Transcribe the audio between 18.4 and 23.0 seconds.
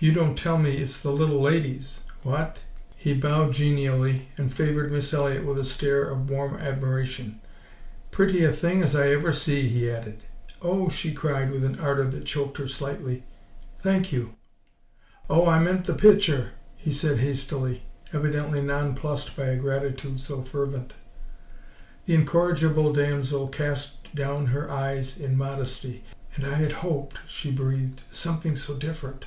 nonplussed by a gratitude so fervent. The incorrigible